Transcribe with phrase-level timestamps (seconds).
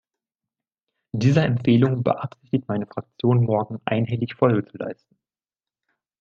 [1.11, 5.15] Dieser Empfehlung beabsichtigt meine Fraktion morgen einhellig Folge zu leisten.